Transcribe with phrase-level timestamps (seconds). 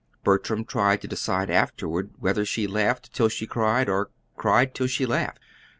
[0.23, 5.05] Bertram tried to decide afterward whether she laughed till she cried, or cried till she
[5.05, 5.37] laughed.